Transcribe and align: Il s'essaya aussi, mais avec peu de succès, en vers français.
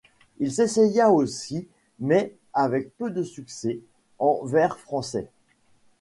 Il 0.39 0.51
s'essaya 0.51 1.11
aussi, 1.11 1.67
mais 1.99 2.33
avec 2.55 2.97
peu 2.97 3.11
de 3.11 3.21
succès, 3.21 3.81
en 4.17 4.43
vers 4.43 4.79
français. 4.79 5.29